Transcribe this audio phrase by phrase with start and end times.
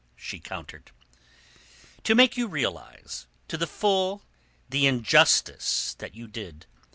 [0.15, 0.89] she countered.
[2.05, 4.23] "To make you realize to the full
[4.67, 6.65] the injustice that you did.